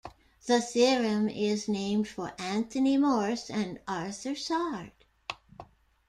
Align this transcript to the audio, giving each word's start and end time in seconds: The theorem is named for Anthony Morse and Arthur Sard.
The 0.47 0.59
theorem 0.61 1.29
is 1.29 1.67
named 1.69 2.07
for 2.07 2.33
Anthony 2.39 2.97
Morse 2.97 3.51
and 3.51 3.79
Arthur 3.87 4.33
Sard. 4.33 4.89